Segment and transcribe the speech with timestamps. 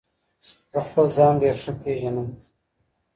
[0.71, 2.27] زه خپل ځان ډیر ښه پیژنم.